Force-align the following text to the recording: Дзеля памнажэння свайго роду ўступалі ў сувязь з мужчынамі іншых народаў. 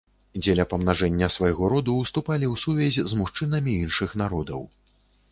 Дзеля 0.43 0.63
памнажэння 0.69 1.27
свайго 1.35 1.67
роду 1.73 1.97
ўступалі 1.97 2.45
ў 2.53 2.61
сувязь 2.63 3.11
з 3.11 3.19
мужчынамі 3.19 3.75
іншых 3.83 4.17
народаў. 4.23 4.65